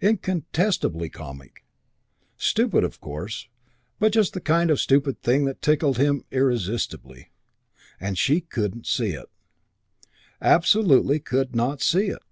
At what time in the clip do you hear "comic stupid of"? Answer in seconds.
1.08-3.00